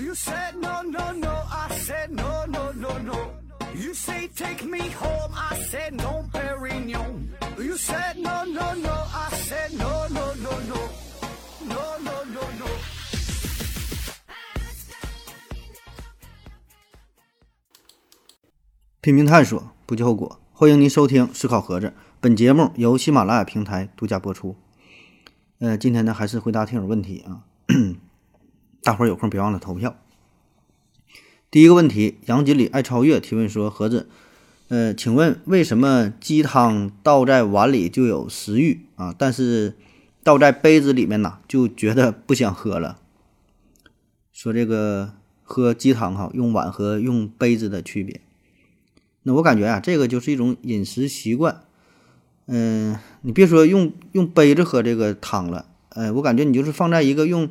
[0.00, 1.28] You said no, no, no.
[1.50, 3.34] I said no, no, no, no.
[3.74, 5.30] You say take me home.
[5.34, 7.28] I said no, Perignon.
[7.58, 8.90] You said no, no, no.
[8.90, 10.88] I said no, no, no, no.
[11.68, 12.66] No, no, no, no.
[19.02, 20.40] 拼命探索，不计后果。
[20.52, 21.88] 欢迎您收听《思考盒子》，
[22.20, 24.56] 本节目由喜马拉雅平台独家播出。
[25.58, 27.44] 呃，今天呢还是回答听友问题啊，
[28.82, 29.96] 大伙儿有空别忘了投票。
[31.50, 34.08] 第一个问题，杨锦鲤爱超越提问说：盒子，
[34.68, 39.76] 呃，请问为什么鸡汤倒在碗里就有食欲啊，但是
[40.22, 42.98] 倒在杯子里面呢就觉得不想喝了？
[44.32, 48.20] 说这个喝鸡汤哈，用碗和用杯子的区别。
[49.24, 51.62] 那我感觉啊，这个就是一种饮食习惯。
[52.46, 57.50] 嗯，你别说用用杯子喝这个汤了，呃，我感觉你就是放在一个用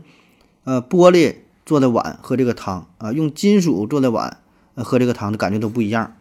[0.70, 1.34] 呃玻璃
[1.66, 4.38] 做的碗喝这个汤啊，用金属做的碗
[4.76, 6.16] 喝这个汤的感觉都不一样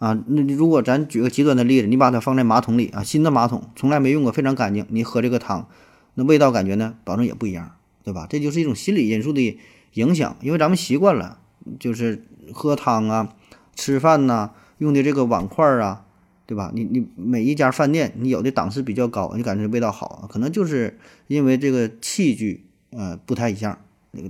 [0.00, 0.18] 啊。
[0.26, 5.68] 那如果咱举个极端的例子，你把它放在马桶里啊，新的马桶从来没用过，非常干净，你喝这个汤，
[6.14, 8.26] 那味道感觉呢，保证也不一样，对吧？
[8.28, 9.56] 这就是一种心理因素的
[9.92, 11.38] 影响，因为咱们习惯了，
[11.78, 13.28] 就是喝汤啊、
[13.76, 16.04] 吃饭呐用的这个碗筷啊。
[16.44, 16.70] 对吧？
[16.74, 23.78] 你你每一家饭店，你有的档次比较高，你感觉味道好，可能就是因为这个器具呃不太一样，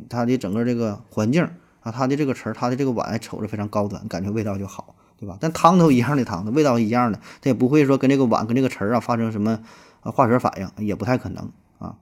[0.09, 1.43] 它的整个这个环境
[1.81, 5.37] 啊，它的这个瓷儿，它的这个碗瞅着非常高端，感觉味道就好，对吧？
[5.41, 9.61] 但汤都一样的汤，味道一样的，它也不会说跟这个碗跟这个瓷儿啊发生什么
[10.01, 11.97] 化学反应，也不太可能啊。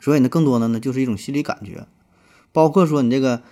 [0.00, 1.86] 所以呢，更多的呢就是一种心理感觉，
[2.52, 3.42] 包括说你这个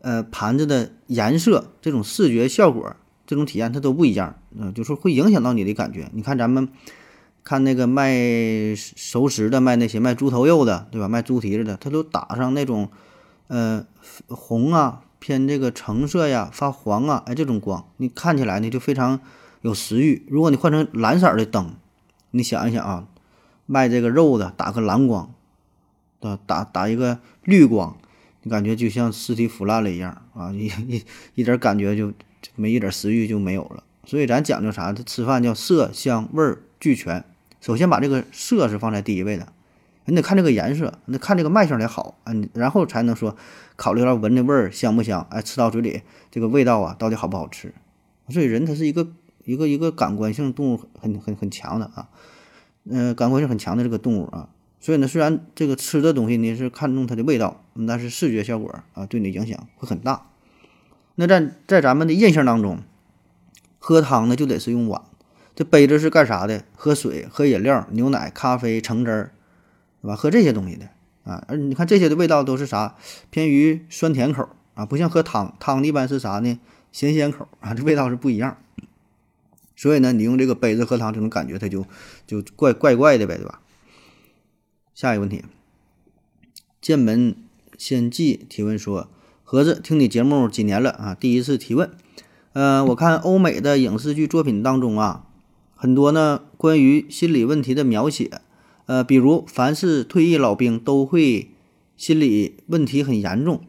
[0.00, 2.96] 呃盘子的颜色，这种视觉效果。
[3.26, 6.08] 这种体验它都不一样，嗯，就是会影响到你的感觉。
[6.14, 6.70] 你看咱们
[7.44, 11.08] 看那个卖熟食的，卖那些卖猪头肉的，对吧？
[11.08, 12.90] 卖猪蹄子的，他都打上那种
[13.46, 13.86] 呃
[14.28, 19.20] 红啊，偏这个橙色呀，发黄啊，哎，这种光，你看起来呢就非常
[19.62, 20.26] 有食欲。
[20.28, 21.74] 如果你换成蓝色的灯，
[22.32, 23.08] 你想一想啊，
[23.66, 25.34] 卖这个肉的打个蓝光，
[26.20, 27.96] 啊，打打一个绿光，
[28.42, 31.04] 你感觉就像尸体腐烂了一样啊， 一一
[31.34, 32.12] 一点感觉就。
[32.54, 34.92] 没一点食欲就没有了，所以咱讲究啥？
[34.92, 37.24] 这吃饭叫色香味俱全。
[37.60, 39.52] 首先把这个色是放在第一位的，
[40.04, 43.36] 你得看这个颜色，你得看这个卖相得好啊，然后才能说
[43.76, 47.74] 考虑到闻的味儿香不香，哎，吃到嘴里这个味道啊到底好不好吃。
[48.28, 49.08] 所以人他是一个
[49.44, 52.08] 一个一个感官性动物，很很很强的啊，
[52.84, 54.48] 嗯，感官性很强的这个动物啊。
[54.80, 60.26] 所以呢，虽然这个吃的东西呢是看重它的味道，但是视觉效果啊对你的影响会很大。
[61.16, 62.78] 那在在咱们的印象当中，
[63.80, 65.02] 喝汤呢就得是用碗，
[65.58, 66.62] 这杯子是干啥的？
[66.76, 69.32] 喝水、喝饮料、牛奶、咖啡、橙汁儿，
[70.00, 70.14] 对吧？
[70.14, 70.88] 喝这些东西的
[71.24, 71.44] 啊。
[71.48, 72.94] 而你看这些的味道都是啥？
[73.30, 76.60] 偏于酸甜口啊，不像喝汤，汤一般是啥呢？
[76.92, 78.56] 咸鲜口啊，这味道是不一样。
[79.74, 81.84] 所以呢，你用这个杯子喝汤，这种感觉它就
[82.24, 83.60] 就怪怪怪的呗，对吧？
[84.94, 85.44] 下一个问题，
[86.80, 87.34] 剑门
[87.76, 89.08] 仙记提问说。
[89.42, 91.16] 盒子听你节目几年了啊？
[91.18, 91.90] 第一次提问，
[92.52, 95.24] 呃，我看欧美的影视剧作品当中啊，
[95.80, 98.40] 很多呢关于心理问题的描写，
[98.86, 101.50] 呃，比如凡是退役老兵都会
[101.96, 103.60] 心理问题很严重，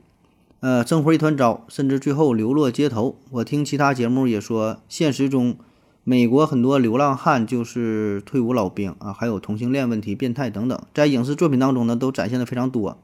[0.59, 3.15] 呃，生活一团糟，甚至最后流落街头。
[3.29, 5.55] 我听其他节目也说，现实中
[6.03, 12.97] 美国很多流浪汉就是退伍老兵啊，还有同性恋问题、变态等等，在影视作品当中呢都展现的非常多。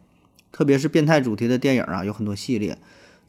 [0.52, 2.80] 特别是变态主题的电影啊，有很多系列。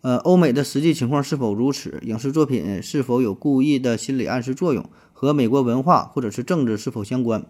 [0.07, 1.99] 呃，欧美的实际情况是否如此？
[2.03, 4.89] 影视作品是否有故意的心理暗示作用？
[5.13, 7.45] 和美国文化或者是政治是否相关？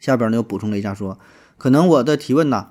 [0.00, 1.18] 下边呢又补充了一下，说
[1.58, 2.70] 可能我的提问呢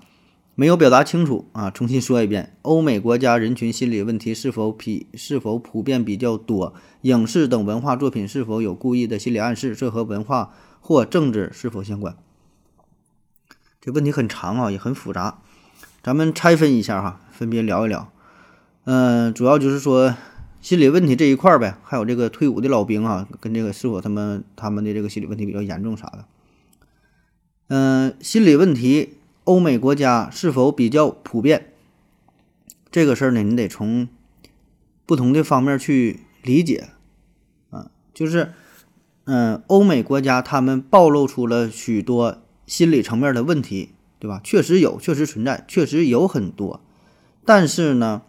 [0.56, 6.74] 没有表达清楚啊，重新说一遍：欧美国家人群心理问题是否比是否普遍比较多？
[7.02, 9.76] 影视等文化作品是否有故意的心理暗示？
[9.76, 10.52] 这和文化
[10.82, 12.18] 或政治是否相关？
[13.80, 15.42] 这问题很长啊，也很复杂。
[16.02, 18.12] 咱们拆分一下哈，分别聊一聊。
[18.86, 20.16] 嗯，主要就是说
[20.62, 26.26] 心理问题这一块呗，还有这个退伍的老兵啊，跟这个是否他们他们的这个心理问题比较严重啥的。
[27.68, 31.74] 嗯，心理问题，欧美国家是否比较普遍？
[32.92, 34.08] 这个事儿呢，你得从
[35.06, 36.90] 不同的方面去理解
[37.70, 37.90] 啊。
[38.14, 38.54] 就是，
[39.26, 43.90] 嗯，欧美国家他们暴露出了许多心理层面的问题。
[44.20, 44.40] 对吧？
[44.42, 46.80] 确实有，确实存在，确实有很多。
[47.44, 48.22] 但是呢，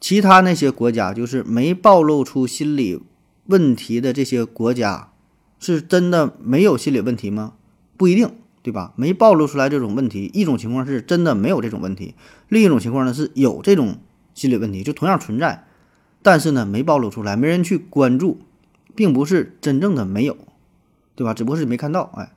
[0.00, 3.02] 其他那些国家，就是没暴露出心理
[3.46, 5.10] 问题的这些国家，
[5.58, 7.54] 是真的没有心理问题吗？
[7.96, 8.30] 不一定，
[8.62, 8.92] 对吧？
[8.96, 12.14] 没暴露出来这种问题，一种情况是真的没有这种问题，
[12.48, 13.98] 另一种情况呢是有这种
[14.34, 15.64] 心理问题，就同样存在，
[16.22, 18.40] 但是呢没暴露出来，没人去关注，
[18.94, 20.36] 并不是真正的没有，
[21.16, 21.34] 对吧？
[21.34, 22.12] 只不过是没看到。
[22.14, 22.30] 哎，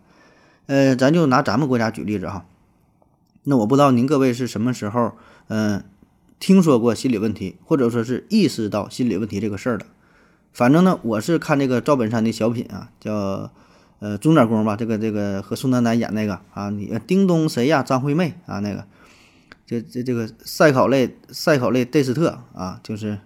[0.65, 2.45] 呃，咱就拿咱们国家举例子哈。
[3.43, 5.13] 那我不知道您各位是什么时候，
[5.47, 5.83] 嗯，
[6.41, 9.85] 听说过心理问题，或者说是意识到心理问题这个事儿的。
[10.51, 13.49] 反正呢，我是看这个赵本山的小品啊，叫。
[14.03, 17.83] 呃，钟点工吧，这个这个和宋丹丹演那个啊，你叮咚谁呀？
[17.83, 18.83] 张惠妹啊，那个，
[19.67, 23.19] 这这这个赛考类赛考类戴斯特啊，就是，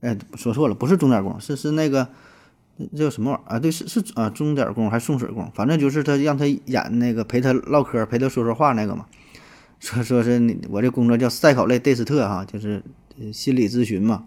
[0.00, 2.08] 哎，说错了，不是钟点工，是是那个，
[2.96, 3.58] 这叫什么玩意儿啊？
[3.58, 5.52] 对，是是啊，钟点工还是送水工？
[5.54, 9.04] 反正就是他让他演那个陪他唠嗑、陪他说说话那个嘛。
[9.80, 12.82] 说说是你我这工作叫赛考类戴斯特哈，就是
[13.32, 14.24] 心理咨询嘛。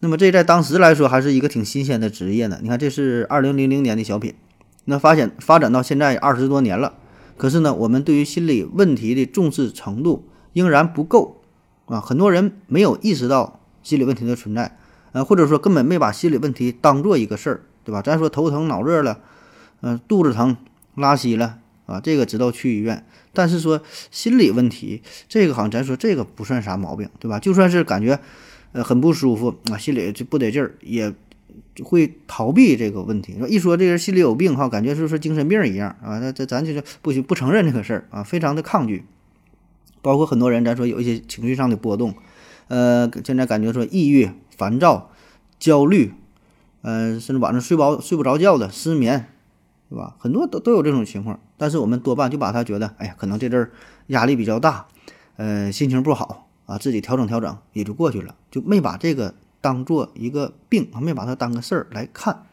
[0.00, 2.58] 那么这在当时来说还是一个挺新鲜的职业呢。
[2.62, 4.34] 你看，这是二零零零年的小品。
[4.84, 6.94] 那发现发展到现在二十多年了，
[7.36, 11.40] 可是呢，我们对于心理问题的重视程度仍然不够
[11.86, 12.00] 啊！
[12.00, 14.76] 很多人没有意识到心理问题的存在，
[15.12, 18.02] 呃，或者说根本没把心理问题当做一个事儿，对吧？
[18.02, 19.20] 咱说头疼脑热了，
[19.82, 20.56] 嗯，肚子疼、
[20.96, 23.06] 拉稀了啊，这个知道去医院。
[23.32, 27.38] 但是说心理问题，这个好像咱说这个不算啥毛病，对吧？
[27.38, 28.18] 就算是感觉
[28.72, 31.12] 呃很不舒服啊，心里就不得劲儿也。
[31.82, 36.18] 会逃避这个问题，说一说这人心里有病哈，感觉就是精神病一样啊。
[36.18, 39.04] 那这咱就是不行不承认这个事儿啊，非常的抗拒。
[40.02, 42.14] 包括很多人，咱说有一些情绪上的波动，
[42.68, 45.10] 呃，现在感觉说抑郁、烦躁、
[45.58, 46.12] 焦虑，
[46.82, 49.28] 呃，甚至晚上睡不睡不着觉的失眠，
[49.88, 50.16] 对吧？
[50.18, 51.40] 很多都都有这种情况。
[51.62, 53.70] 但是我们多半就把他觉得，哎呀，可能这阵儿
[54.08, 54.88] 压力比较大，
[55.36, 59.36] 呃，心情不好啊，自己调整调整也就过去了，就没把这个。
[59.60, 62.46] 当做一个病，还没把它当个事儿来看，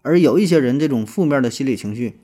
[0.00, 2.20] 而有一些人这种负面的心理情绪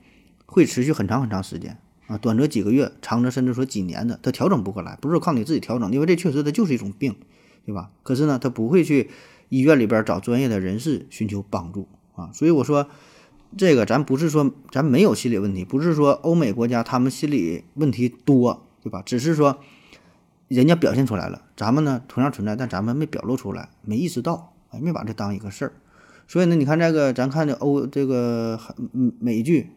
[0.47, 1.77] 会持续很长很长时间
[2.07, 7.15] 啊，短则几个月，长则甚至说几年的，他调整不过来，不是靠你自己调整，因为这确实它就是一种病，
[7.67, 7.91] 对吧？
[8.01, 9.11] 可是呢，他不会去
[9.49, 12.89] 医院里边找专业的人士寻求帮助啊，所以我说
[13.57, 19.01] 这个咱不是说咱没有心理问题，不是说欧美国家他们心理问题多，对吧？
[19.05, 19.59] 只是说。
[20.49, 25.73] 人家表现出来了，咱们呢同样存在，但咱们没表露出来，没意识到，哎，没把这当一个事儿。
[26.27, 28.59] 所以呢，你看这个，咱看这欧这个
[29.19, 29.69] 美剧，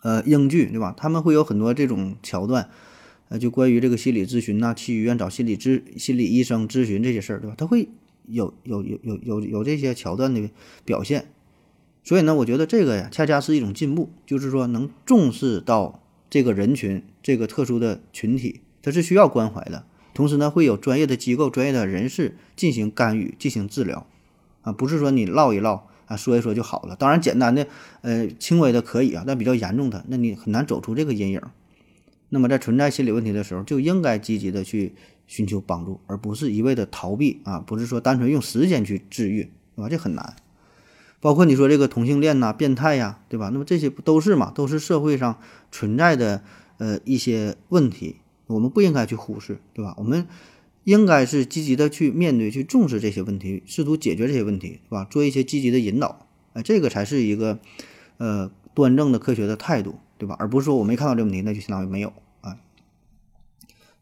[0.00, 0.94] 呃，英剧，对吧？
[0.96, 2.70] 他们会有很多这种桥段，
[3.28, 7.54] 呃，就关于这个心理咨询呐，去医院找心理咨心理医生咨询这些事儿，对吧？
[7.58, 7.90] 他会
[8.28, 10.48] 有有有有有有这些桥段的
[10.86, 11.26] 表现。
[12.06, 18.60] 所以呢，我觉得这个呀，恰恰是一种进步，就是说能重视到这个人群，这个特殊的群体。
[18.80, 24.06] 它是需要关怀的，同时呢，会有专业的机构、专业的人士进行干预、进行治疗，
[24.62, 26.94] 啊，不是说你唠一唠啊，说一说就好了。
[26.94, 27.66] 当然，简单的、
[28.02, 31.42] 呃，轻微的可以啊，但比较严重的，那你很难走出这个阴影。
[32.28, 34.94] 那么，在存在心理问题的时候，就应该积极的去
[35.26, 39.88] 寻求帮助，而不是一味的逃避啊，不是说单纯用时间去治愈，啊？
[39.88, 40.36] 这很难。
[41.26, 43.50] 包括你说这个同性恋呐、变态呀，对吧？
[43.52, 44.52] 那么这些不都是嘛？
[44.54, 45.40] 都是社会上
[45.72, 46.44] 存在的
[46.78, 48.18] 呃一些问题。
[48.46, 49.92] 我们不应该去忽视，对吧？
[49.98, 50.28] 我们
[50.84, 55.04] 应该是积极的去面对、去重视这些问题，试图解决这些问题，是吧？
[55.10, 57.58] 做一些积极的引导，哎，这个才是一个
[58.18, 60.36] 呃端正的科学的态度，对吧？
[60.38, 62.56] 而不是说我没看到这问题，那就相当于没有啊。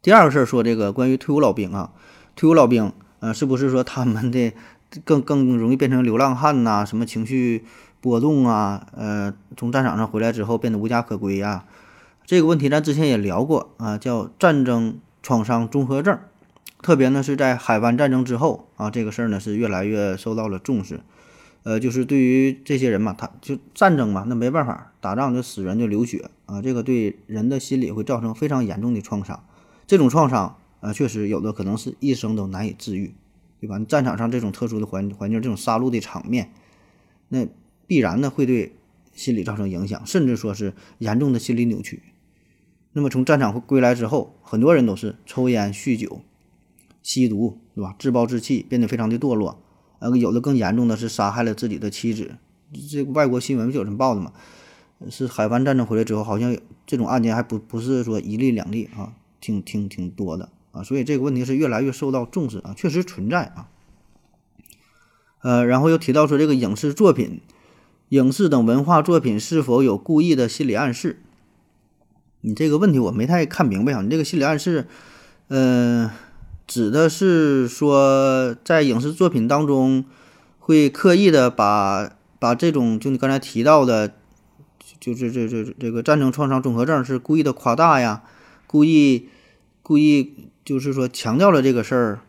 [0.03, 1.91] 第二个事儿说这个关于退伍老兵啊，
[2.35, 4.53] 退伍老兵呃，是不是说他们的
[5.03, 6.85] 更更容易变成流浪汉呐？
[6.85, 7.65] 什么情绪
[8.01, 8.87] 波动啊？
[8.95, 11.65] 呃，从战场上回来之后变得无家可归呀？
[12.25, 16.17] 这个问题咱之前也聊过啊，叫战争创伤综合症，
[16.81, 21.01] 特别呢是在海湾战争之后啊，这个事儿呢是越来越受到了重视。
[21.63, 29.43] 呃，就是对于这些人嘛，他就战争嘛，那没办法，打仗就死人就流血啊，这个对人的心理会造成非常严重的创伤。
[29.87, 33.15] 这种创伤啊，确实有的可能是一生都难以治愈，
[33.59, 33.79] 对吧？
[33.79, 36.51] 战场上这种特殊的环环境，这种杀戮的场面，
[37.29, 37.47] 那
[37.87, 38.75] 必然呢会对
[39.13, 42.03] 心理造成影响，甚至说是严重的心理扭曲。
[42.93, 46.21] 那么从战场归来之后，很多人都是抽烟、酗酒、
[47.03, 47.95] 吸毒，对吧？
[47.99, 49.61] 自暴自弃，变得非常的堕落。
[49.99, 52.35] 呃，有的更严重的是杀害了自己的妻子。
[52.89, 54.33] 这外国新闻不就有人报的吗？
[55.09, 60.83] 是海湾战争回来之后，好像这种案件还不不是说一例两例啊，挺挺挺多的啊。
[60.83, 63.67] 所以这个问题是越来越受到重视啊，确实存在啊。
[65.41, 67.39] 呃，然后又提到说这个影视作品、
[68.09, 71.21] 影视等文化作品是否有故意的心理暗示？
[72.41, 74.01] 你这个问题我没太看明白啊！
[74.03, 74.87] 你这个心理暗示，
[75.47, 76.11] 呃，
[76.67, 80.05] 指的是说在影视作品当中
[80.59, 84.13] 会刻意的把把这种就你刚才提到的，
[84.99, 88.23] 就是这这这个战争创伤综合症是故意的夸大呀，
[88.67, 89.29] 故意
[89.81, 92.19] 故意就是说强调了这个事儿，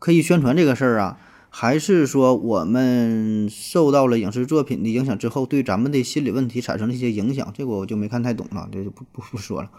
[0.00, 1.16] 可以宣传这个事儿啊，
[1.48, 7.52] 还是说我们受到了影视作品的影响之后，对咱们的心理问题产生了一些影响？
[7.56, 9.70] 这个我就没看太懂了，这就不不不说了。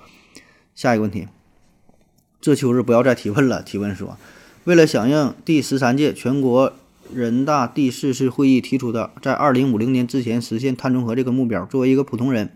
[0.73, 1.27] 下一个问题，
[2.39, 3.61] 这秋日不要再提问了。
[3.61, 4.17] 提问说，
[4.63, 6.71] 为了响应第十三届全国
[7.13, 12.49] 人大第四次会议提出的在二零五零年之前实现碳中和这个目标，作为一个普通人，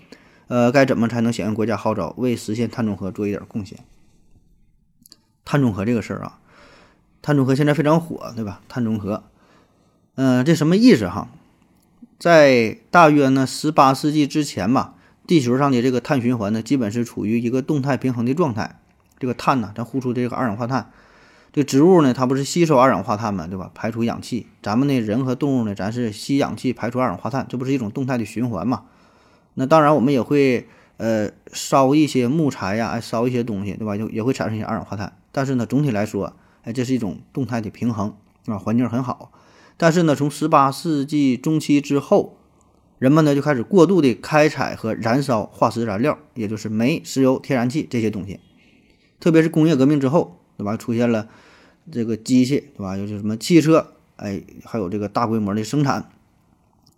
[0.48, 3.78] 呃，该怎么才能响应国家号召，为实现碳中和做一点贡献？
[5.48, 6.40] 碳中和这个事儿啊。
[7.22, 8.60] 碳中和现在非常火，对吧？
[8.68, 9.24] 碳中和，
[10.16, 11.30] 嗯，这什么意思哈？
[12.20, 18.80] 在大约呢十八世纪之前吧，地球上的这个碳循环呢，基本是处于一个动态平衡的状态。
[19.20, 20.92] 这个碳呢，咱呼出这个二氧化碳，
[21.54, 23.72] 这植物呢，它不是吸收二氧化碳嘛，对吧？
[23.74, 24.48] 排出氧气。
[24.62, 28.84] 咱们呢，人和动物呢，咱是吸氧气，排出二氧化碳，这不是一种动态的循环嘛？
[29.56, 33.98] 那当然，我们也会呃烧一些木材呀，烧一些东西，对吧？
[33.98, 35.14] 就也会产生一些二氧化碳。
[35.38, 38.16] 但是呢，总体来说，哎，这是一种动态的平衡
[38.48, 39.32] 啊，环境很好。
[39.78, 42.40] 但是呢，从十八世纪中期之后，
[42.98, 48.40] 人们呢就开始过度的开采和燃烧化石燃料，也就是煤、石油、天然气这些东西。
[49.20, 50.76] 特别是工业革命之后，对吧？
[50.76, 51.30] 出现了
[51.92, 52.98] 这个机器，对吧？
[52.98, 56.10] 就是什么汽车，哎，还有这个大规模的生产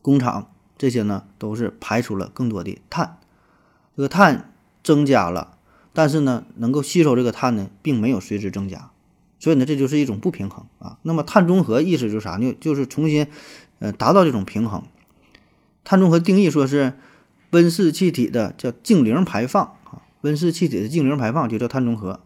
[0.01, 3.17] 工厂，这些呢都是排出了更多的碳。
[3.97, 5.57] 这个碳增加了，
[5.93, 8.89] 但是呢，能够吸收这个碳呢，并没有随之增加。
[9.39, 10.97] 所以呢，这就是一种不平衡啊。
[11.03, 12.55] 那么碳中和意思就是啥呢？
[12.59, 13.27] 就是重新，
[13.79, 14.83] 呃，达到这种平衡。
[15.83, 16.93] 碳中和定义说是
[17.51, 22.19] 温室气体的叫净零排放啊，温室气体的净零排放就叫碳中和。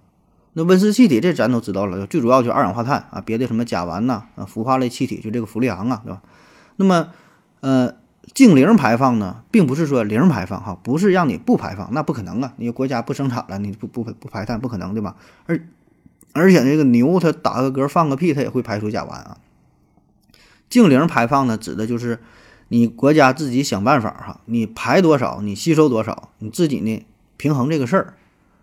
[0.54, 6.22] 那温室气体这咱都知道了，最主要就是二氧化碳啊，别的什么甲烷呐啊，氟化类气体就这个氟利昂啊，对吧？
[6.76, 7.10] 那么，
[7.62, 7.96] 呃，
[8.34, 15.16] 净零排放呢，并不是说零排放哈，不是让你不排放，那不可能啊，你国家不生产了，你不不不排碳不可能对吧？
[15.46, 15.60] 而
[16.32, 19.38] 而且那个牛，它打个嗝放个屁，它也会排出甲烷啊。
[20.70, 22.20] 净零排放呢，指的就是
[22.70, 27.06] 你国家自己想办法哈，你排多少，你吸收多少，你自己呢
[27.38, 28.14] 平衡这个事儿，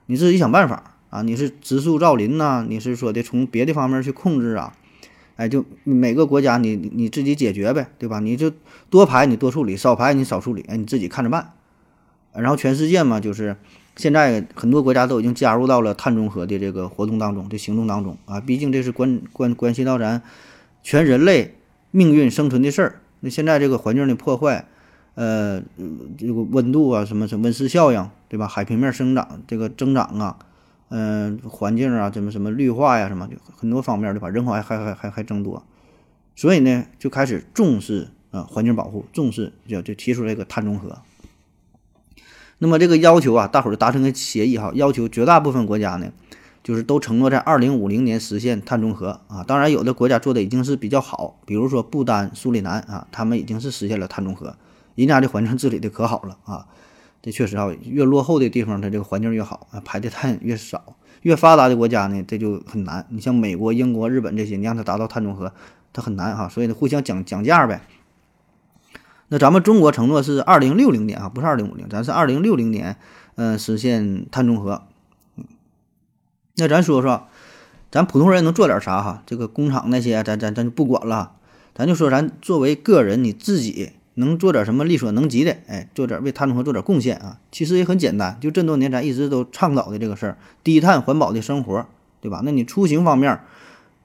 [0.07, 1.23] 你自己想办法啊。
[1.23, 4.73] 你是植树造林呐，你是说的从别的方面去控制啊？
[5.41, 8.21] 哎，就每个国家你你自己解决呗，对吧？
[8.21, 8.53] 你就
[8.91, 11.53] 多排你多处理，少排你少处理，哎，你自己看着办。
[12.35, 13.57] 然后全世界嘛，就是。
[13.97, 20.23] 现在很多国家都已经加入到了碳中和的这个活动当中，这行动当中啊，毕竟这是关关关系到咱
[20.83, 21.57] 全人类
[21.91, 23.01] 命运生存的事儿。
[23.19, 24.65] 那现在这个环境的破坏，
[25.17, 25.61] 呃，
[26.17, 28.47] 这个温度啊，什么什么温室效应，对吧？
[28.47, 30.39] 海平面生长这个增长啊，
[30.91, 34.29] 嗯，环境啊，什么什么绿化呀，什么就很多方面对吧？
[34.29, 35.65] 人口还还还还还增多，
[36.35, 40.99] 所以呢，就开始重视啊环境保护，重视就就提出这个碳中和。
[42.59, 46.11] 那么这个要求啊，大伙儿就达成个协议哈，要求绝大部分国家呢，
[46.65, 49.45] 就是都承诺在二零五零年实现碳中和啊。
[49.45, 54.57] 当然，有的国家做的已经是比较好，比如说不丹、苏里南啊，他们已经是实现了碳中和，
[54.97, 56.67] 人家的环境治理的可好了啊。
[57.23, 60.97] 这确实啊，越落后的地方，它这个环境越好啊，排的碳越少。
[61.23, 63.07] 越发达的国家呢，这就很难。
[63.11, 65.53] 你像美国、英国、日本这些，你让它达到碳中和，
[65.93, 66.49] 它很难哈。
[66.49, 67.83] 所以呢，互相讲讲价呗。
[69.29, 72.97] 那咱们中国承诺是二零六零年啊，不是二零五零，咱是二零六零年，
[73.35, 74.85] 嗯，实现碳中和。
[75.37, 75.45] 嗯，
[76.57, 77.29] 那咱说说，
[77.91, 79.23] 咱普通人能做点啥哈？
[79.27, 81.33] 这个工厂那些，咱咱咱就不管了，
[81.75, 87.41] 咱就说咱作为个人，你自己能做点什么力所能及的，哎，做点为碳中和做点贡献啊。
[87.51, 91.85] 其实也很简单，就这么多年咱一直都倡导的这个事儿，低碳环保的生活，
[92.21, 92.43] 对吧？
[92.45, 93.41] 那你出行方面。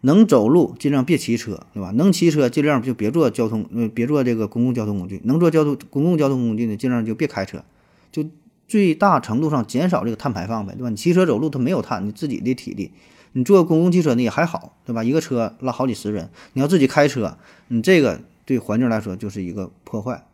[0.02, 1.90] 能走路尽量别骑车，对吧？
[1.96, 5.20] 能骑车尽量就别坐交通，呃，别坐这个公共交通工具。
[5.24, 7.64] 能坐交通公共交通工具呢，尽量就别开车，
[8.12, 8.24] 就
[8.68, 10.92] 最大程度上减少这个碳排放呗，对吧？
[10.92, 12.92] 你骑车走路它没有碳，你自己的体力。
[13.32, 15.04] 你坐公共汽车呢也还好，对吧？
[15.04, 16.30] 一个车拉好几十人。
[16.54, 17.36] 你要自己开车，
[17.70, 20.26] 你这个对环境来说就是一个破坏，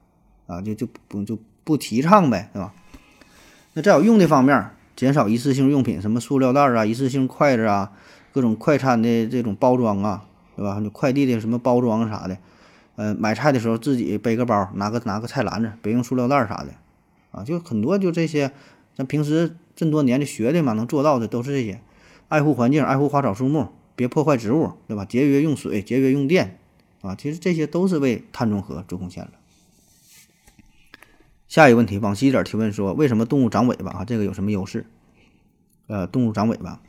[0.48, 2.74] 啊，就就不就不提倡呗，对吧？
[3.74, 7.92] 那再有用的方面，减少一次性用品，什么塑料袋啊、一次性筷子啊。
[8.34, 10.24] 各种快餐的这种包装啊，
[10.56, 10.80] 对吧？
[10.80, 12.38] 你快递的什么包装啥的，
[12.96, 16.70] 呃，买菜的时候自己背个包，拿个拿个菜篮子，别用塑料袋啥的，
[17.32, 18.54] 啊，就很多就这些，
[18.96, 21.82] 咱平时这么多年的学的嘛，能做到的都是这些，
[22.30, 25.04] 爱护环境，爱护花草树木，别破坏植物，对吧？
[25.04, 26.58] 节约用水，节约用电，
[27.02, 29.32] 啊，其实这些都是为碳中和做贡献了。
[31.48, 34.06] 下一个问题，往西点提问说，为什么动物长尾巴啊？
[34.06, 34.86] 这个有什么优势？
[35.88, 36.80] 呃，动物长尾巴。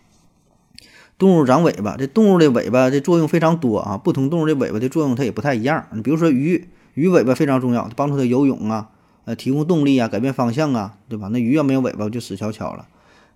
[1.18, 5.86] 动物长尾巴，这动物的尾巴的作用非常多啊，不同动物的尾巴的作用它也不太一样。
[5.92, 8.90] 你比如说鱼，鱼尾巴非常重要，帮助它游泳啊，
[9.24, 11.28] 呃，提供动力啊，改变方向啊，对吧？
[11.28, 12.88] 那鱼要没有尾巴就死翘翘了。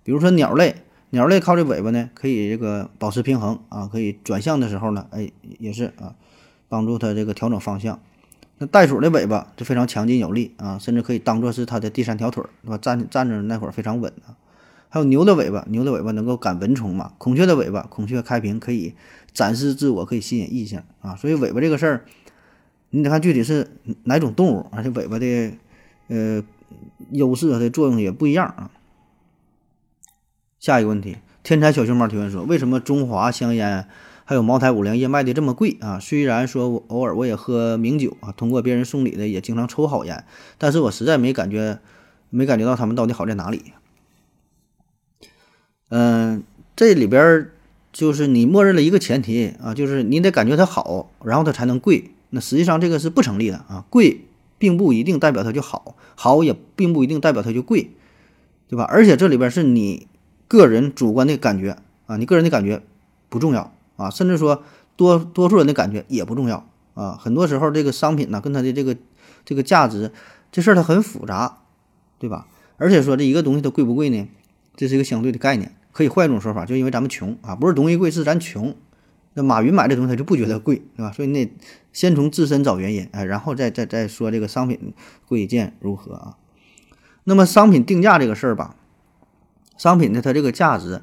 [0.03, 0.75] 比如说鸟类，
[1.11, 6.15] 鸟类靠这尾巴呢，可以这个保持平衡啊，可以转向的时候呢，哎，也是啊，
[6.69, 7.99] 帮助它这个调整方向。
[8.59, 12.77] 那袋鼠的尾巴就非常强劲有力啊，甚至可以当做是它的第三条腿，对吧？
[12.79, 14.33] 站站着那会儿非常稳啊。
[14.89, 17.13] 还有牛的尾巴，牛的尾巴能够赶蚊虫嘛？
[17.19, 18.95] 孔雀的尾巴，孔雀开屏可以
[19.31, 21.15] 展示自我，可以吸引异性啊。
[21.15, 22.05] 所以尾巴这个事儿，
[22.89, 23.69] 你得看具体是
[24.05, 25.51] 哪种动物，而且尾巴的
[26.07, 26.43] 呃
[27.11, 28.71] 优势和的作用也不一样啊。
[30.57, 33.87] 下一个问题，天才小熊猫提问说：为什么中华香烟？
[34.29, 36.01] 还有茅台、五粮液卖的这么贵啊！
[36.01, 40.25] 虽然说我偶尔我也喝名酒啊，通过别人送礼的也经常抽好烟，
[40.57, 41.79] 但是我实在没感觉，
[42.29, 43.71] 没感觉到他们到底好在哪里。
[45.87, 46.43] 嗯，
[46.75, 47.49] 这里边
[47.93, 52.11] 就是你默认了一个前提啊，就是你得感觉它好，然后它才能贵。
[52.31, 54.25] 那实际上这个是不成立的啊，贵
[54.57, 57.91] 并不一定代表它就好，好也并不一定代表它就贵，
[58.67, 58.83] 对吧？
[58.83, 60.07] 而且这里边是你
[60.49, 62.83] 个人主观的感觉啊，你个人的感觉
[63.29, 63.73] 不重要。
[63.97, 64.63] 啊，甚至说
[64.95, 67.17] 多多数人的感觉也不重要啊。
[67.19, 68.95] 很多时候，这个商品呢，跟它的这个
[69.43, 70.13] 这个价值
[70.51, 71.57] 这事儿它很复杂，
[72.17, 72.47] 对吧？
[72.77, 74.27] 而且说这一个东西它贵不贵呢？
[74.75, 75.75] 这是一个相对的概念。
[75.91, 78.75] 可以换一种说法，就因为咱们穷啊，不是东西贵，是咱穷。
[79.33, 81.11] 那马云买这东西他就不觉得贵，对吧？
[81.11, 81.51] 所以你得
[81.91, 84.93] 先从自身找原因，哎，然后再再再说这个商品
[85.27, 86.37] 贵贱如何啊？
[87.23, 88.75] 那么商品定价这个事儿吧，
[89.75, 91.01] 商品的它这个价值。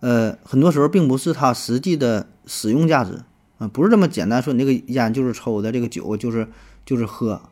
[0.00, 3.22] 呃，很多时候并不是它实际的使用价值
[3.58, 6.48] 啊，不是这么简单说你那个烟就是抽的，这个酒就是
[6.86, 7.42] 就是喝，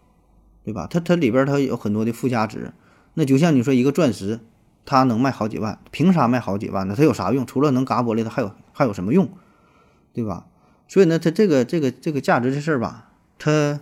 [0.64, 0.86] 对吧？
[0.88, 2.72] 它它里边它有很多的附加值。
[3.14, 4.40] 那就像你说一个钻石，
[4.86, 6.94] 它能卖好几万，凭啥卖好几万呢？
[6.96, 7.44] 它有啥用？
[7.44, 9.28] 除了能嘎玻璃，它还有还有什么用？
[10.14, 10.46] 对吧？
[10.88, 13.80] 所以呢，它这个这个这个价值这事儿吧，它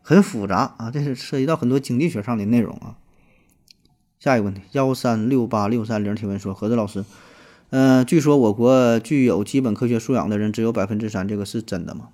[0.00, 2.96] 很复杂啊，这是涉及到很多经济学上的内容啊。
[4.18, 7.04] 下一个问题，幺三六八六三零提问说，何子老师。
[7.70, 12.10] 嗯，据说我国具有基本科学素养的人只有百分之三，这个是真的吗？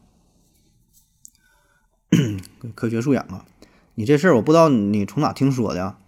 [2.75, 3.45] 科学素养啊，
[3.95, 5.99] 你这事儿我不知道你从哪听说的啊，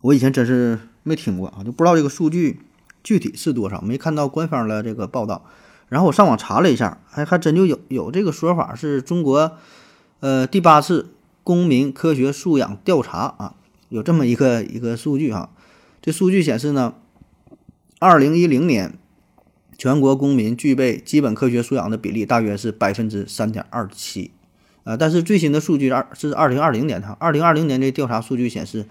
[0.00, 2.60] 我以前真是没听过啊，就不知道这个数据
[3.02, 5.44] 具体是多少，没看到官方的这个报道。
[5.90, 9.58] 然后我上网查了一下，还还真就有有这个说法，是中国
[10.20, 13.54] 呃第八次公民科学素养调查啊，
[13.90, 15.50] 有这么一个一个数据哈。
[16.00, 16.94] 这数据显示呢。
[18.04, 18.98] 二零一零年，
[19.78, 24.30] 全国公民具备基本科学素养的比例大约是百分之三点二七，
[24.82, 28.84] 啊，但是最新的数据二是二零二零年哈，二零二零年的调查数据显示，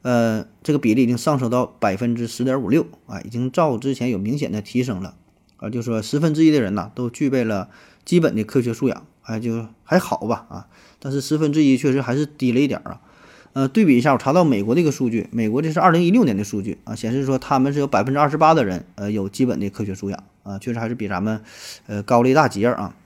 [0.00, 5.14] 呃，这个比例已经上升到百分之十点五六，啊，已经照之前有明显的提升了，
[5.58, 7.68] 啊，就说十分之一的人呢都具备了
[8.06, 13.02] 基本的科学素养，哎，就还好吧，啊，但是十分之一确实还是低了一点啊。
[13.54, 21.40] 呃，对比一下，我查到美国的一个数据，美国这是二零一六年的数据啊，显示说他们是有百分之二十八的人，呃，有基本的科学素养啊，确实还是比咱们，
[21.86, 22.96] 呃，高了一大截啊。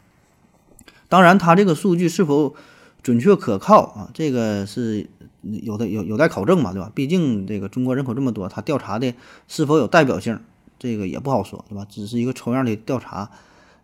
[1.11, 2.55] 当然，他这个数据是否
[3.03, 5.07] 准确可靠啊，这个是
[5.43, 6.91] 有的有有待考证嘛，对吧？
[6.95, 9.15] 毕竟这个中国人口这么多，他调查的
[9.49, 10.41] 是否有代表性，
[10.79, 11.87] 这个也不好说，对吧？
[11.87, 13.31] 只是一个抽样的调查，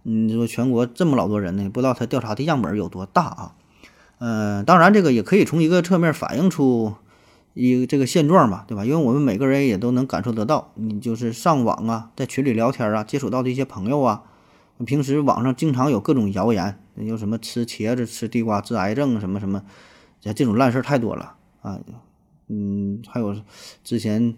[0.03, 3.55] 你说全国这么老多人呢，不知道他调查的样本有多大啊？
[4.19, 6.95] 嗯，当然，这个也可以从一个侧面反映出
[7.53, 8.85] 一个这个现状嘛，对吧？
[8.85, 14.23] 因为我们每个人也都能感受得到，你就是上网啊，在群里聊天啊，接触到的一些朋友啊，
[14.87, 19.63] 平时网上经常有各种谣言，有什么吃茄子、吃地瓜治癌症什么什么，
[20.21, 21.81] 这这种烂事儿太多了啊。
[22.49, 23.37] 嗯，还有
[23.83, 24.35] 之前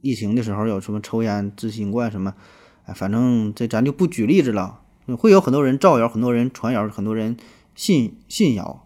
[0.00, 2.34] 疫情的时候有什么抽烟治新冠什么，
[2.86, 4.80] 哎，反正这咱就不举例子了，
[5.18, 7.36] 会有很多人造谣，很多人传谣，很多人
[7.74, 8.83] 信信谣。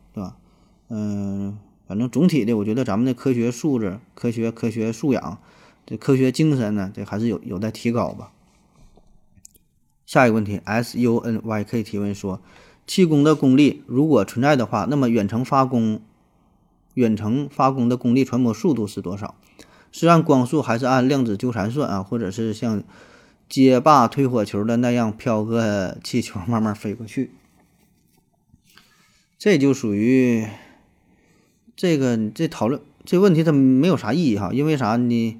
[0.90, 5.38] 嗯，反正总体的，我觉得咱们的科学素质、科学科学素养、
[5.84, 8.32] 这科学精神呢，这还是有有待提高吧。
[10.06, 12.40] 下一个问题，S U N Y K 提问说，
[12.86, 16.00] 气功的功力如果存在的话，那么远程发功、
[16.94, 19.34] 远程发功的功力传播速度是多少？
[19.92, 22.02] 是按光速还是按量子纠缠算啊？
[22.02, 22.82] 或者是像
[23.46, 27.30] 街霸推火球的那样飘个气球慢慢飞过去？
[29.38, 30.46] 这就属于。
[31.78, 34.96] 这个你这讨论这问题它没有啥意义哈，因为啥？
[34.96, 35.38] 你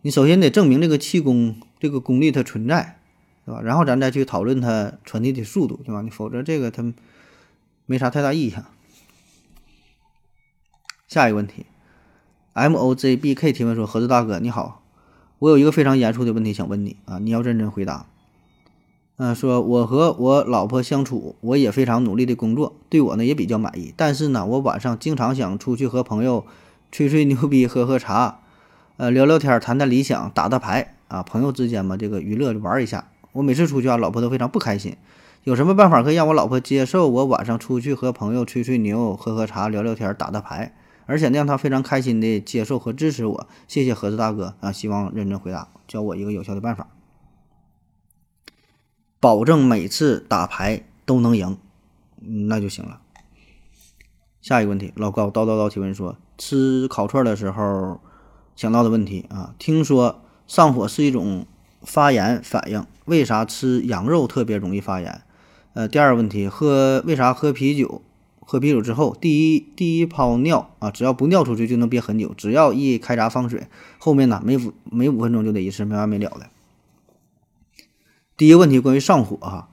[0.00, 2.98] 你首先得证明这个气功这个功力它存在，
[3.44, 3.60] 对吧？
[3.60, 6.00] 然后咱再去讨论它传递的速度，对吧？
[6.00, 6.94] 你否则这个它
[7.84, 8.70] 没啥太大意义哈。
[11.06, 11.66] 下一个问题
[12.54, 14.82] ，M O J B K 提问说：盒子大哥你好，
[15.38, 18.06] 我有一个非常严肃的问题想问你啊，你要认真回答。
[19.16, 23.94] 嗯，说我和我老婆相处，我也非常努力的工作，对我呢也比较满意。
[23.96, 26.44] 但是呢，我晚上经常想出去和朋友
[26.90, 28.40] 吹吹牛逼、喝喝茶，
[28.96, 30.96] 呃，聊聊天、谈谈理想、打打牌。
[31.06, 33.08] 啊，朋友之间嘛，这个娱乐玩一下。
[33.32, 34.96] 我每次出去啊，老婆都非常不开心。
[35.44, 40.74] 有什么办法可以让我老婆接受我晚上出去和朋友吹吹牛、喝喝茶、聊聊天、打打牌，
[41.06, 43.46] 而且让她非常开心的接受和支持我？
[43.68, 46.88] 谢谢盒子大哥啊，希望认真回答，教我一个有效的办法，
[49.24, 51.56] 保证每次打牌都能赢，
[52.46, 53.00] 那就行了。
[54.42, 58.02] 下一个问题，老高叨叨叨提问说，吃烤串的时候
[58.54, 61.46] 想到的问题啊，听说上火是一种
[61.80, 65.22] 发炎反应，为啥吃羊肉特别容易发炎？
[65.72, 68.02] 呃，第二个问题，喝为啥喝啤酒？
[68.40, 76.50] 喝啤酒之后，第一第一泡尿啊，只要不尿出去就能憋很久，只要一开闸放水，后面呢每五每五分钟就得一次，没完没了的。
[78.36, 79.68] 第一个问题关于上火哈，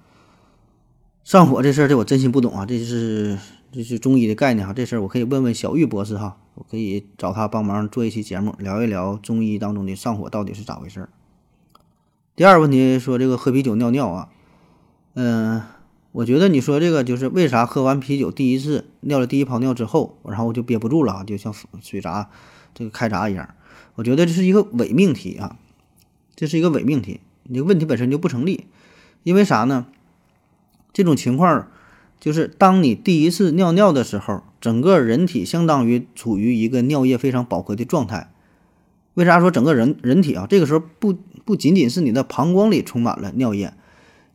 [1.24, 3.40] 上火这事儿这我真心不懂啊，这是
[3.72, 11.10] 这是中医的概念哈，这事儿我可以问问小玉博士哈，我可以找他帮忙做一期节目，聊一聊中医当中的上火到底是咋回事儿。
[12.36, 14.30] 第二个问题说这个喝啤酒尿尿啊，
[15.16, 15.62] 嗯。
[16.14, 22.30] 我觉得你说这个就是为啥喝完啤酒第一次尿了第一泡尿之后，然后我就憋不住了，就像水闸
[22.74, 23.56] 这个开闸一样。
[23.96, 25.56] 我觉得这是一个伪命题啊，
[26.36, 28.66] 这是一个伪命题，你问题本身就不成立。
[29.24, 29.86] 因为啥呢？
[30.94, 31.68] 这种情况
[32.20, 38.32] 就是当你第一次尿尿的时候，整个人体相当于处于一个尿液非常饱和的状态。
[39.14, 40.48] 为啥说整个人人体啊？
[40.50, 43.74] 这个时候不不仅仅是你的膀胱里充满了尿液。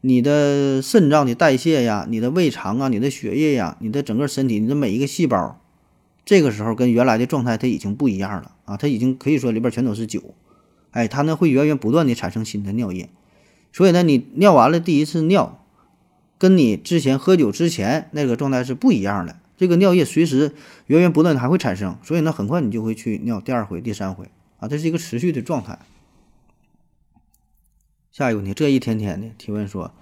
[0.02, 5.58] 你的肾脏的代谢呀，你的胃肠啊，你的血液呀，你的整个身体，你的每一个细胞，
[6.24, 8.76] 这个时候跟原来的状态它已经不一样了啊！
[8.76, 10.34] 它已经可以说里边全都是酒，
[10.96, 13.10] 哎，它呢会源源不断的产生新的尿液，
[13.70, 15.62] 所以呢，你尿完了第一次尿，
[16.38, 20.54] 跟你之前喝酒之前那个状态是不一样的，这个尿液随时
[20.86, 25.78] 源源不断的还会产生，所以呢，很快你就会去尿第二回、第三回啊，这是一个持续的状态。
[28.10, 29.92] 下一个问题，这一天天的提问说，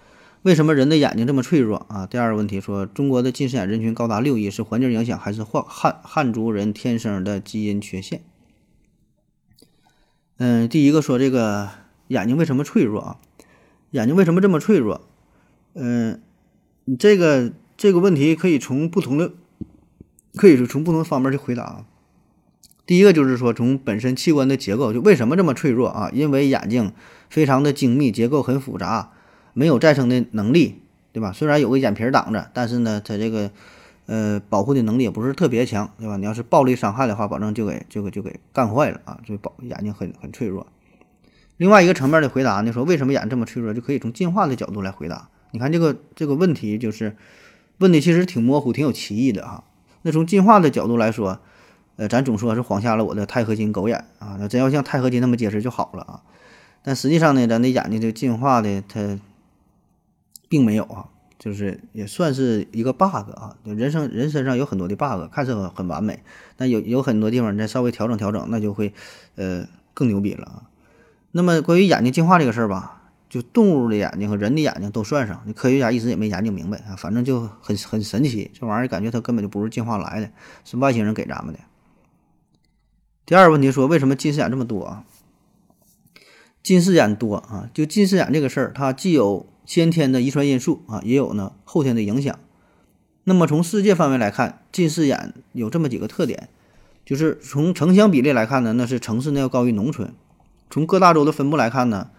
[0.43, 2.07] 为什么人的眼睛这么脆弱啊？
[2.07, 8.23] 第二个问题说，中国的近视眼人群高达六亿，是环境影响还是汉汉汉族人天生的基因缺陷？
[10.39, 11.71] 嗯，第一个说这个
[12.09, 13.17] 眼睛为什么脆弱啊？
[13.91, 15.03] 眼睛为什么这么脆弱？
[15.75, 16.21] 嗯，
[16.87, 19.33] 你这个这个问题可以从不同的，
[20.35, 21.87] 可以是从不同方面去回答啊。
[22.87, 26.11] 第一个就是说，从本身器官的结构，就为什么这么脆弱啊？
[26.13, 26.93] 因为眼睛
[27.31, 29.13] 非常的精密，结构很复杂，
[29.53, 31.33] 没有再生的能力，对吧？
[31.33, 33.53] 虽然有个眼皮挡着，但是呢，它这个
[34.07, 36.17] 呃保护的能力也不是特别强，对吧？
[36.17, 39.21] 你要是暴力伤害的话，保证就给就给就给干坏了啊！
[39.27, 40.67] 就保眼睛很很脆弱。
[41.57, 45.29] 另外一个层面的回答呢，说为什么眼这么脆弱，就可以从进化的角度来回答。
[45.53, 47.17] 你看这个这个问题就是
[47.79, 49.65] 问的其实挺模糊，挺有歧义的哈。
[50.03, 51.41] 那从进化的角度来说。
[51.97, 56.23] 呃，咱总说是晃瞎了我的钛合金狗眼啊，那真要像钛合金那么结实就好了啊。
[56.83, 59.21] 但实际上呢，咱的眼睛这进化的它
[60.49, 61.07] 并没有啊，
[61.45, 63.57] 就是也算是一个 bug 啊。
[63.65, 66.23] 就人生人身上有很多的 bug，看似很很完美，
[66.57, 68.95] 但有有很多地方你再稍微调整调整，那就会
[69.35, 70.63] 呃更牛逼了啊。
[71.33, 80.31] 那么关于眼睛进化这个事儿吧，就动物的眼睛和人的眼睛都算上，科学家一直也没研究明白啊，反正就很很神奇，这玩意儿感觉它根本就不是进化来的，
[80.65, 81.61] 是外星人给咱们的。
[83.27, 85.05] 第二个问题说，为什么近视眼这么多啊？
[86.63, 92.39] 近视眼多啊，就近视眼这个事儿，它既有先天的遗传因素啊，也有呢后天的影响。
[93.25, 96.49] 那么从世界范围来看，近视眼有这么几个特点，
[97.05, 100.09] 就是从城乡比例来看呢，那是城市呢要高于农村；
[100.69, 102.11] 从各大洲的分布来看呢，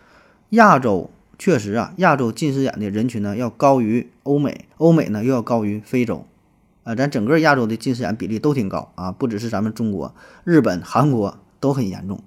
[0.49, 6.25] 亚洲确实啊，亚洲近视眼的人群呢要高于欧美，欧美呢又要高于非洲。
[6.83, 12.23] 啊，咱整个亚洲的近视眼比例都挺高啊，不只是咱们中国、日本、韩国都很严重。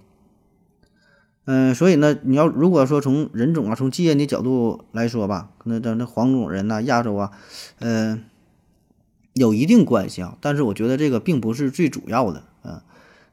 [1.51, 7.31] 嗯，所以呢，你要如果说从人种啊、从基因的角度来说吧，可能咱这黄种人呐、亚洲啊，
[7.79, 8.25] 嗯，
[9.33, 10.37] 有一定关系啊。
[10.43, 12.83] 但是我觉得这个并不是最主要的啊，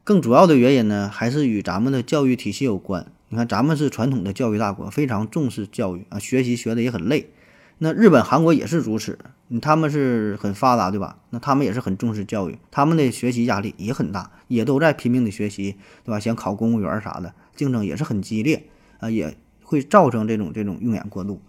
[0.05, 3.05] 更主要的原因呢，还是与咱们的教育体系有关。
[3.27, 7.31] 你看，咱们是传统的教育大国，非常重视教育啊，学习学的也很累。
[7.79, 9.19] 那日本、韩国也是如此，
[9.61, 11.17] 他们是很发达，对吧？
[11.31, 15.75] 那他们也是很重视教育，他们的学习压力也很大，也都在拼命的学习，
[16.05, 16.17] 对吧？
[16.17, 18.67] 想考公务员啥的，竞争也是很激烈
[18.99, 21.41] 啊，也会造成这种这种用眼过度。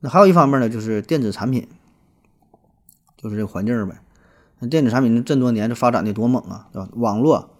[0.00, 1.66] 那还有一方面呢，就是电子产品，
[3.16, 3.96] 就是这个环境呗。
[4.60, 6.88] 那电子产品这么多年这发展的多猛啊，对吧？
[6.94, 7.50] 网络，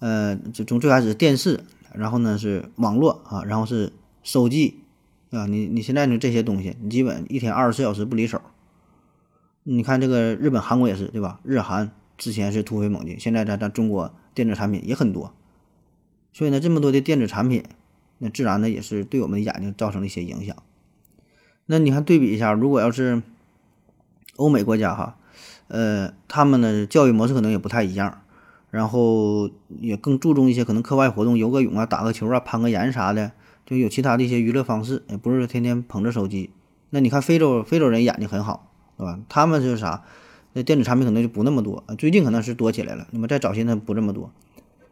[0.00, 4.80] 呃，就从最开始电视，然后呢是网络啊，然后是手机。
[5.30, 8.38] 啊，你你现在呢这些东西，你基本一天二十四小时不离手。
[9.62, 11.40] 你看这个日本、韩国也是，对吧？
[11.42, 15.32] 日韩之前是突飞猛进，现在咱咱中国电子产品也很多。
[16.32, 17.62] 所以呢，这么多的电子产品，
[18.18, 20.56] 那自然呢也是对我们的眼睛造成了一些影响。
[21.66, 23.22] 那你看对比一下，如果要是
[24.36, 25.16] 欧美国家哈，
[25.68, 28.22] 呃，他们的教育模式可能也不太一样，
[28.70, 33.32] 然后也更注重一些可能课外活动，游个泳啊、打个球啊、攀个岩啥的，
[33.64, 36.50] 就有其他的一些娱乐方式，也不是天天捧着手机。
[36.90, 39.20] 那你看非洲非洲人眼睛很好，对吧？
[39.28, 40.04] 他们就是啥，
[40.54, 43.06] 那电子产品可能就不那么多，最近可能是多起来了。
[43.12, 44.30] 那么在早些呢不这么多，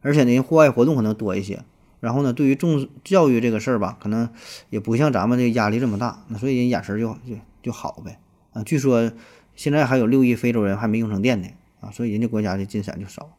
[0.01, 1.63] 而且呢户外活动可能多一些。
[2.01, 4.31] 然后呢，对于重教育这个事儿吧，可能
[4.71, 8.19] 也不像咱们这压力这么大，那所以人眼神就就就好呗
[8.55, 8.63] 啊。
[8.65, 9.13] 据说
[9.55, 11.49] 现在还有六亿非洲人还没用上电呢
[11.81, 13.37] 啊，所以人家国家的近视眼就少。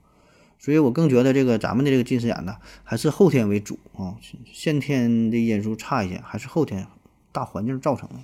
[0.60, 4.18] 所以我更觉得这个咱们的这个近视眼呢，还是后天为主啊，
[4.54, 6.86] 先天的因素差一些，还是后天
[7.32, 8.16] 大环境造成的。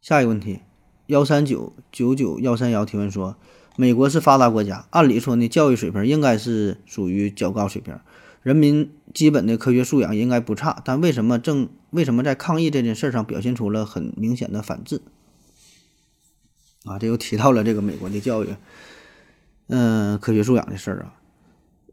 [0.00, 0.60] 下一个问题，
[1.08, 3.36] 幺三九九九幺三幺提问说。
[3.76, 7.98] 美国是发达国家，按理说呢，教育水平应该是属于较高水平，
[8.42, 10.80] 人民基本的科学素养应该不差。
[10.84, 15.00] 但为什么正为什么在抗疫这件事上表现出了很明显的反制？
[16.84, 18.48] 啊，这又提到了这个美国的教育，
[19.68, 21.14] 嗯，科学素养的事儿啊。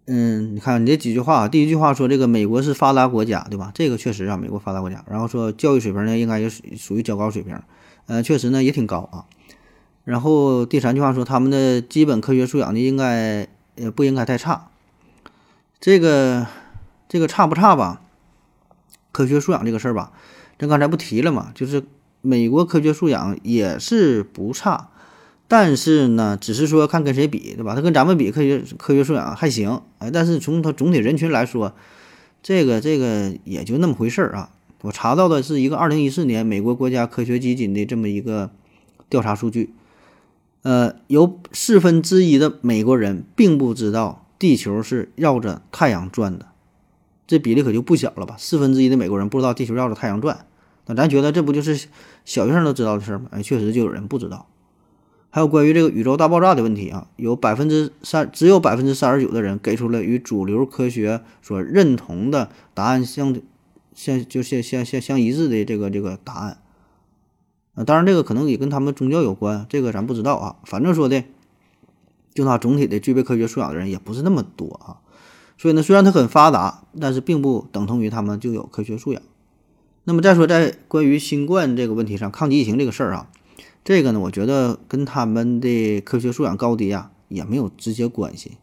[0.06, 3.72] 嗯，你看你这几句话，第一句话说这个美国是发达国家，对吧？
[3.74, 5.06] 这个确实啊，美国发达国家。
[5.10, 7.58] 然后说教育水平呢，应该也属属于较高水平，
[8.08, 9.26] 呃，确实呢也挺高啊。
[10.04, 14.70] 然后第三句话说，他们的基本科学素养呢，应该呃不应该太差。
[15.80, 16.48] 这个
[17.08, 18.02] 这个差不差吧？
[19.12, 20.12] 科学素养这个事儿吧，
[20.58, 21.84] 咱刚才不提了嘛，就是
[22.22, 24.90] 美国科学素养也是不差，
[25.48, 27.76] 但是呢，只是说看跟谁比，对吧？
[27.76, 31.74] 他跟咱们比，科学科学素养还行，哎，但是从他总体人群来说，
[32.42, 34.50] 这个这个也就那么回事儿啊。
[34.82, 38.50] 我查到的是一个二零一四年美国国家科学基金的这么一个
[39.10, 39.74] 调查数据。
[40.64, 46.48] 呃，有四分之一的美国人并不知道地球是绕着太阳转的，
[47.26, 48.36] 这比例可就不小了吧？
[48.38, 50.46] 四分之一的美国人不知道地球绕着太阳转，
[50.86, 51.88] 那咱觉得这不就是
[52.26, 53.26] 小学生都知道的事儿吗？
[53.32, 54.48] 哎，确实就有人不知道。
[55.34, 63.34] 还有关于这个宇宙大爆炸的问题啊，有百分之三，只有百分之三十九的人给出了与主流科学所认同的答案相
[63.96, 66.58] 相就相相相相一致的这个这个答案。
[67.74, 70.56] 啊，当然这个可能也跟他们宗教有关，这个咱不知道啊。
[70.66, 71.24] 反正说的，
[72.34, 74.98] 就他总体的具备科学素养的人也不是那么多啊。
[75.58, 79.22] 所以呢，虽然他很发达，但是并不等同于他们就有科学素养。
[80.04, 83.30] 那么再说，在关于新冠这个问题上，抗击疫情这个事儿啊，
[83.84, 88.58] 这个呢，我觉得跟他们的科学素养高低啊也没有直接关系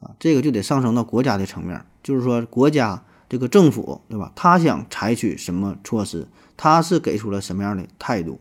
[0.00, 0.12] 啊。
[0.18, 4.32] 这个就得上升到国家的层面，就是说国家这个政府对吧？
[4.34, 6.26] 他想采取什么措施？
[6.56, 8.40] 他是给出了什么样的态度？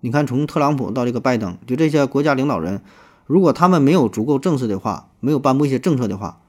[0.00, 2.82] 你看，从特朗普到这个拜登，就这些国家领导人，
[3.26, 6.40] 如果他们没有足够正式的话，没有颁布一些政策的话，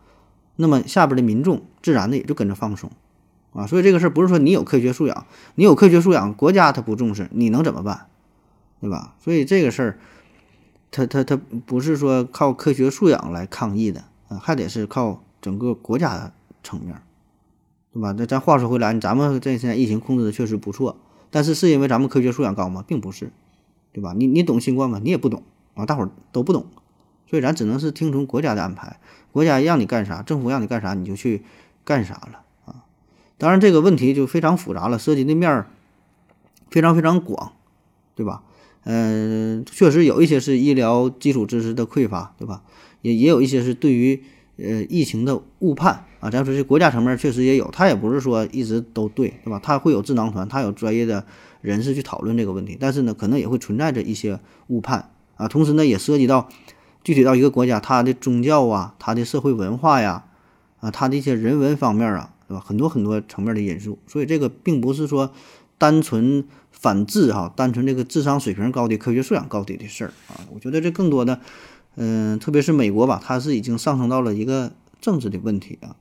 [0.58, 2.91] 那么下边的民众自然的也就跟着放松
[3.53, 3.65] 啊。
[3.65, 8.08] 所以这个事儿不是说你有科学素养，你有科学素养，国家他不重视，你能怎么办？
[8.81, 9.15] 对吧？
[9.19, 9.99] 所以这个事儿，
[10.91, 17.01] 他他他不是说靠科学素养来抗议的啊，还得是靠整个国家的层面。
[17.95, 18.13] 对吧？
[18.17, 20.97] 那咱话说回来，咱们这现在疫情控制的确实不错，
[21.31, 22.84] 但是是因为咱们科学素养高吗？
[22.86, 23.31] 并不是，
[23.93, 24.13] 对吧？
[24.13, 24.99] 你你懂新冠吗？
[25.01, 25.43] 你也不懂
[25.75, 26.65] 啊，大伙儿都不懂，
[27.29, 28.99] 所以咱只能是听从国家的安排，
[29.31, 31.43] 国家让你干啥，政府让你干啥，你就去
[31.86, 32.84] 干啥了啊。
[33.38, 35.67] 当然这个问题就非常复杂了，涉及的面儿
[36.69, 37.53] 非常非常广，
[38.13, 38.43] 对吧？
[38.84, 42.62] 嗯，确实有一些是医疗基础知识的匮乏，对吧？
[43.01, 44.21] 也也有一些是对于
[44.58, 46.03] 呃疫情的误判。
[46.25, 49.59] 啊，咱说这国家层面确实也有，他也不是说一直都对，对吧？
[49.61, 51.23] 他会有智囊团，他有专业的
[51.61, 55.47] 人士去讨论这个问题，但是呢，可能也会存在着一些误判啊。
[55.47, 56.49] 同时呢，也涉及到
[57.03, 60.25] 具体到一个国家，它的宗教啊，它的社会文化呀，
[60.79, 62.63] 啊，它的一些人文方面啊，对吧？
[62.65, 65.31] 很多很多层面的因素，所以这个并不是说
[65.77, 70.41] 单纯反智哈，单纯这个智商水平高低、科学素养高低的事儿啊。
[70.51, 71.39] 我觉得这更多的，
[71.97, 75.95] 嗯，特别是美国吧，它是已经上升到了一个政治的问题啊。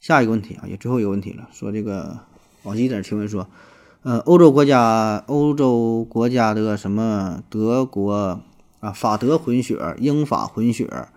[0.00, 1.48] 下一个问题啊，也最后一个问题了。
[1.52, 2.20] 说这个
[2.62, 3.48] 往期在提问说，
[4.02, 8.40] 呃，欧洲国家，欧洲国家的什么德国
[8.80, 11.08] 啊，法德混血，英法混血，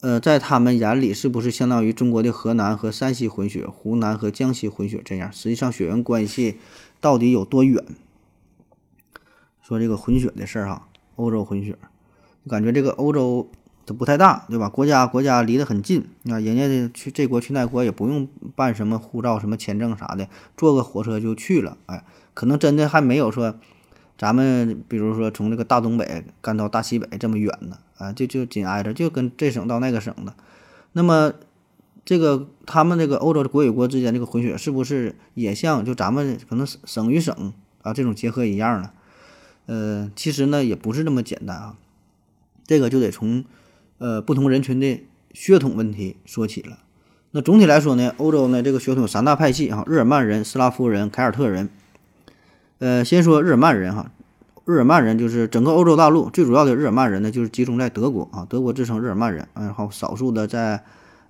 [0.00, 5.32] 呃，在他们眼里是不是相当于中国的河南和山西混血，湖南和江西混血这样？
[5.32, 6.58] 实际上血缘关系
[7.00, 7.82] 到底有多远？
[9.62, 11.78] 说这个混血的事儿哈，欧洲混血，
[12.46, 13.48] 感觉这个欧洲。
[13.86, 14.68] 它不太大，对吧？
[14.68, 21.76] 国家国家离得很近，啊，人家去这国去那国也不用办什么护照、什么签证啥的，坐个火车就去了。
[21.86, 23.56] 哎，可能真的还没有说
[24.16, 30.34] 咱们，比如说从这个大东北干到大西北这么远呢，啊，就就紧挨着，就跟这省到那个省的。
[30.92, 31.32] 那么
[32.04, 38.90] 这个他们这个欧洲的国与国之间这个混血是不是也像就咱们可能省与省啊这种结合一样呢？
[39.66, 41.76] 呃，其实呢也不是这么简单啊，
[42.66, 43.44] 这个就得从
[43.98, 45.02] 呃不同人群的
[45.32, 46.78] 血统问题说起了。
[47.32, 51.68] 那总体来说呢，欧洲呢这个血统三大派系啊，日耳曼人、斯拉夫人、凯尔特人。
[52.78, 54.10] 呃，先说日耳曼人哈，
[54.64, 60.84] 日耳曼人就是整个欧洲大陆最主要的日耳曼人呢，就是集中在德国啊，德国自称日耳曼人，然后少数的在。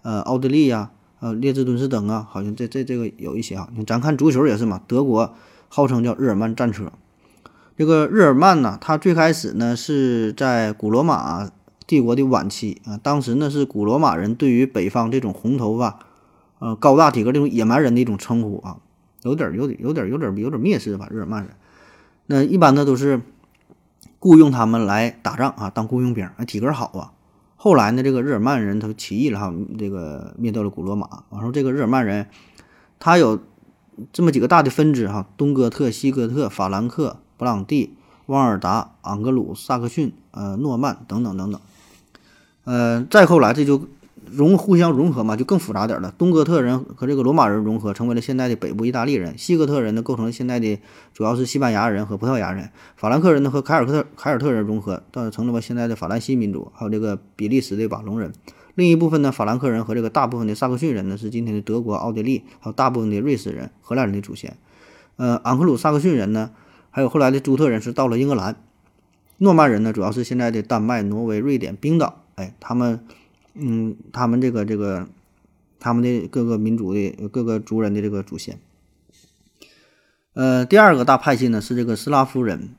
[0.07, 3.71] 呃，奥地利呀，呃，列支敦士登啊，好像这这这个有一些啊。
[3.87, 5.35] 咱看足球也是嘛，德国
[5.71, 6.93] 号称叫日耳曼战车。
[7.79, 11.51] 这个日耳曼呢，它最开始呢是在古罗马
[11.87, 15.99] 帝国的晚期啊，当时呢是古罗马人对于北方这种红头发、
[16.59, 18.79] 呃高大体格这种野蛮人的一种称呼啊，
[19.23, 21.51] 有点有点有点有点有点蔑视吧，日耳曼人。
[22.27, 23.21] 那一般呢都是
[24.19, 27.13] 雇佣他们来打仗啊，当雇佣兵，体格好啊。
[27.57, 31.25] 后来呢，这个日耳曼人他起义了哈，这个灭掉了古罗马。
[31.31, 32.29] 然后这个日耳曼人，
[32.99, 33.41] 他有
[34.13, 37.95] 这么几个大的分支哈：东哥特、西哥特、法兰克、布朗蒂、
[38.27, 41.61] 旺尔达、昂格鲁、萨克逊、呃诺曼等等等等。
[42.65, 43.87] 呃，再后来这就。
[44.31, 46.13] 融互相融合嘛，就更复杂点了。
[46.19, 49.39] 东哥特人和这个罗马人融合，成为了现在的北部意大利人。
[49.39, 50.81] 西哥特人呢，构成了现在的
[51.13, 52.71] 主要是西班牙人和葡萄牙人。
[52.97, 58.33] 法兰克人呢和凯尔特凯尔特人融合，到成了现在的法兰西民族，还有这个比利时的瓦隆人。
[58.75, 64.57] 另一部分呢，法兰克人和这个大部分的萨克逊人呢，是今天的德国、奥地利，还有大部分的瑞士人、荷兰人的祖先。
[65.17, 66.51] 呃，昂克鲁萨克逊人呢，
[66.91, 68.57] 还有后来的朱特人是到了英格兰。
[69.39, 72.24] 诺曼人呢，主要是现在的丹麦、挪威、瑞典、冰岛。
[72.35, 73.05] 哎，他们。
[73.57, 75.07] 嗯，他们这个这个，
[75.79, 78.59] 他们的各个民族的各个族人的这个祖先。
[80.33, 82.71] 呃，第二个大派系呢是这个斯拉夫人，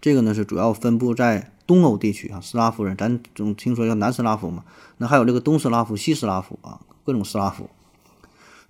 [0.00, 2.40] 这个呢是主要分布在东欧地区啊。
[2.40, 4.64] 斯拉夫人，咱总听说叫南斯拉夫嘛，
[4.96, 7.70] 那还有这个东斯拉夫、西斯拉夫啊，各种斯拉夫。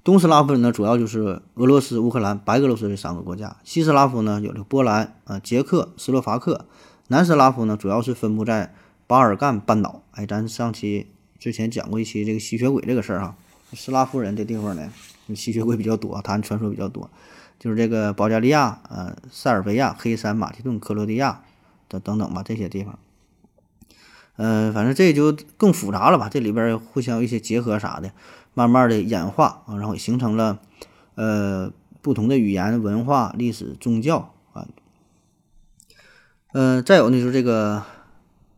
[0.04, 3.56] 东斯拉夫人呢，主要就是俄罗斯、乌克兰、白俄罗斯这三个国家。
[3.64, 6.66] 西斯拉夫呢，有这个波兰啊、捷克斯洛伐克。
[7.08, 8.74] 南斯拉夫呢，主要是分布在。
[9.06, 11.06] 巴尔干半岛，哎，咱上期
[11.38, 13.36] 之前讲过一期这个吸血鬼这个事儿哈。
[13.72, 14.92] 斯拉夫人这地方呢，
[15.34, 17.08] 吸血鬼比较多，他们传说比较多，
[17.58, 21.42] 就是这个保加利亚、呃，塞尔维亚、黑山、马其顿、克罗地亚
[21.88, 22.98] 等等等吧，这些地方。
[24.36, 28.10] 嗯，反正这就更复杂了吧，这里边互相一些结合啥的，
[28.54, 30.58] 慢慢的演化啊，然后形成了
[31.14, 34.66] 呃不同的语言、文化、历史、宗教啊。
[36.52, 37.84] 嗯，再有呢就是这个。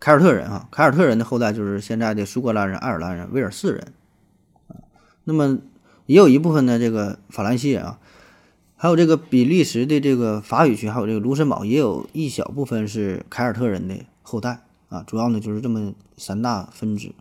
[0.00, 3.92] 凯尔特人啊，凯尔特人的后代就是现在的苏格兰人、爱尔兰人、威尔士人
[4.68, 4.76] 啊。
[5.24, 5.58] 那么
[6.06, 7.98] 也有一部分的这个法兰西人啊，
[8.76, 15.02] 还有这个比利时的这个法语区，还有这个卢森堡，也有一小部分是凯尔特人的后代啊。
[15.04, 17.12] 主要呢就是这么三大分支。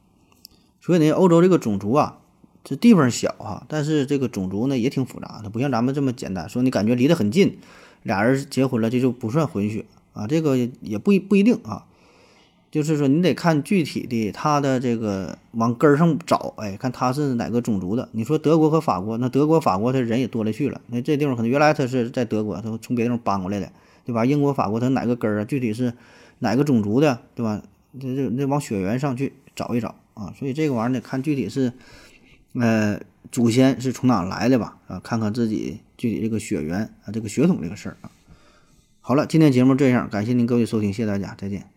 [0.79, 2.19] 所以呢，欧洲这个种族啊，
[2.63, 6.47] 这地方小哈，但是这个种族呢也挺复杂的，不像咱们这么简单。
[6.47, 7.57] 说你感觉离得很近，
[8.03, 10.27] 俩人结婚了，这就不算混血啊？
[10.27, 11.85] 这个也不一不一定啊。
[12.77, 18.07] 就是说，你得看具体的他的这个往根儿上找，哎，看他是哪个种族的。
[18.11, 20.79] 你说德国和法国，那德国、法国他人也多了去了。
[20.85, 23.71] 那这地方可能原来他是在德国，他从别地方搬过来的，
[24.05, 24.23] 对吧？
[24.25, 25.45] 英国、法国他哪个根儿啊？
[25.45, 25.91] 具体是
[26.37, 27.63] 哪个种族的，对吧？
[27.99, 30.31] 这这那往血缘上去找一找啊。
[30.37, 31.73] 所以这个玩意儿得看具体是，
[32.53, 34.77] 呃，祖先是从哪来的吧？
[34.85, 38.11] 啊，看看自己具体这个血缘啊，这个血统这个事儿啊。
[39.01, 41.76] 好了，今天节目这样，感谢您各位收听，谢谢大家，再见。